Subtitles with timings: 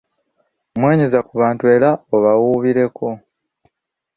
[0.79, 3.07] Mwenyeza ku bantu era obawuubireko.